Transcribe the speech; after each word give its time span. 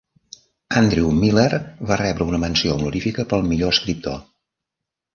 Andrew 0.81 1.11
Miller 1.17 1.59
va 1.91 1.99
rebre 2.03 2.29
una 2.33 2.41
Menció 2.47 2.75
Honorífica 2.81 3.29
pel 3.35 3.49
Millor 3.53 3.79
Escriptor. 3.79 4.21